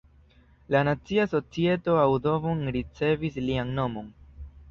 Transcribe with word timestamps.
La 0.75 0.79
Nacia 0.87 1.25
Societo 1.33 1.97
Audubon 2.05 2.65
ricevis 2.77 3.39
lian 3.49 3.77
nomon. 3.81 4.09